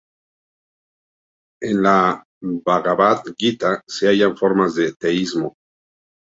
[1.61, 5.55] En la "Bhagavad Gita" se hallan formas de teísmo.